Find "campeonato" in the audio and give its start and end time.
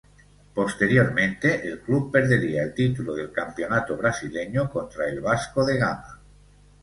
3.31-3.95